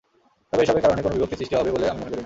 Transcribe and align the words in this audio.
তবে 0.49 0.61
এসবের 0.65 0.83
কারণে 0.85 1.01
কোনো 1.05 1.15
বিভক্তির 1.15 1.39
সৃষ্টি 1.39 1.55
হবে 1.59 1.73
বলে 1.75 1.85
আমি 1.91 1.99
মনে 1.99 2.09
করি 2.09 2.13
না। 2.15 2.19